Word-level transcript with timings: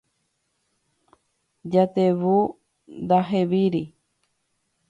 Jatevu 1.71 2.35
ndahevíri. 3.03 3.83